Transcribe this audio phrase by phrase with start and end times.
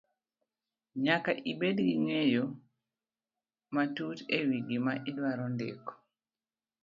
[1.03, 2.43] nyaka ibed gi ng'eyo
[3.73, 5.91] matut e wi gima idwaro ndiko.